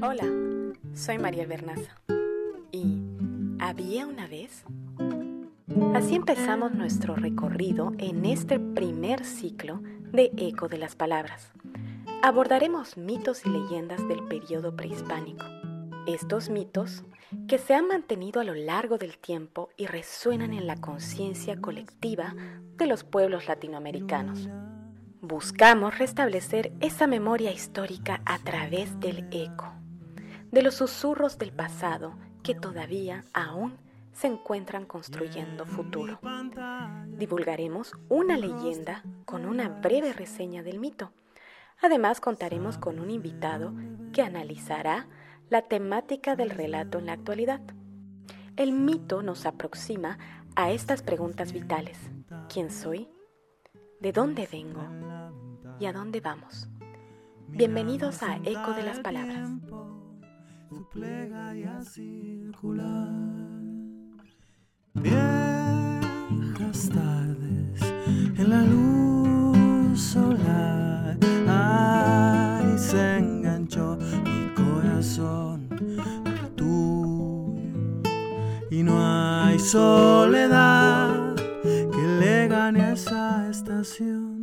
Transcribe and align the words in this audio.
Hola, 0.00 0.26
soy 0.94 1.18
María 1.18 1.44
Bernaza. 1.44 2.00
¿Y 2.70 3.02
había 3.58 4.06
una 4.06 4.28
vez? 4.28 4.64
Así 5.92 6.14
empezamos 6.14 6.72
nuestro 6.72 7.16
recorrido 7.16 7.92
en 7.98 8.24
este 8.24 8.60
primer 8.60 9.24
ciclo 9.24 9.80
de 10.12 10.30
Eco 10.36 10.68
de 10.68 10.78
las 10.78 10.94
Palabras. 10.94 11.50
Abordaremos 12.22 12.96
mitos 12.96 13.44
y 13.44 13.48
leyendas 13.48 14.06
del 14.06 14.22
periodo 14.28 14.76
prehispánico. 14.76 15.44
Estos 16.06 16.48
mitos 16.48 17.02
que 17.48 17.58
se 17.58 17.74
han 17.74 17.88
mantenido 17.88 18.40
a 18.40 18.44
lo 18.44 18.54
largo 18.54 18.98
del 18.98 19.18
tiempo 19.18 19.70
y 19.76 19.86
resuenan 19.86 20.52
en 20.52 20.68
la 20.68 20.76
conciencia 20.76 21.60
colectiva 21.60 22.36
de 22.76 22.86
los 22.86 23.02
pueblos 23.02 23.48
latinoamericanos. 23.48 24.48
Buscamos 25.20 25.98
restablecer 25.98 26.72
esa 26.78 27.08
memoria 27.08 27.50
histórica 27.50 28.22
a 28.24 28.38
través 28.38 29.00
del 29.00 29.26
eco, 29.32 29.74
de 30.50 30.62
los 30.62 30.74
susurros 30.74 31.38
del 31.38 31.52
pasado 31.52 32.14
que 32.42 32.54
todavía 32.54 33.24
aún 33.32 33.76
se 34.12 34.26
encuentran 34.26 34.86
construyendo 34.86 35.66
futuro. 35.66 36.18
Divulgaremos 37.06 37.92
una 38.08 38.36
leyenda 38.36 39.04
con 39.24 39.44
una 39.44 39.68
breve 39.68 40.12
reseña 40.12 40.62
del 40.62 40.80
mito. 40.80 41.12
Además 41.80 42.20
contaremos 42.20 42.78
con 42.78 42.98
un 42.98 43.10
invitado 43.10 43.72
que 44.12 44.22
analizará 44.22 45.06
la 45.50 45.62
temática 45.62 46.34
del 46.34 46.50
relato 46.50 46.98
en 46.98 47.06
la 47.06 47.12
actualidad. 47.12 47.60
El 48.56 48.72
mito 48.72 49.22
nos 49.22 49.46
aproxima 49.46 50.18
a 50.56 50.72
estas 50.72 51.02
preguntas 51.02 51.52
vitales. 51.52 51.98
¿Quién 52.52 52.70
soy? 52.70 53.08
¿De 54.00 54.12
dónde 54.12 54.48
vengo? 54.50 54.82
¿Y 55.78 55.86
a 55.86 55.92
dónde 55.92 56.20
vamos? 56.20 56.68
Bienvenidos 57.46 58.22
a 58.24 58.36
Eco 58.44 58.72
de 58.72 58.82
las 58.82 58.98
Palabras. 58.98 59.48
Viejas 64.94 66.90
tardes 66.90 67.80
en 68.36 68.50
la 68.50 68.62
luz 68.62 69.98
solar. 69.98 71.16
Ay, 71.48 72.76
se 72.76 73.18
enganchó 73.18 73.96
mi 74.24 74.52
corazón 74.54 75.68
al 76.24 76.50
tuyo. 76.56 77.54
Y 78.70 78.82
no 78.82 78.98
hay 79.00 79.58
soledad 79.58 81.34
que 81.62 82.18
le 82.20 82.48
gane 82.48 82.92
esa 82.92 83.48
estación. 83.48 84.37